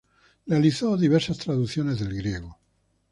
[0.47, 2.57] Realizó diversas traducciones del griego.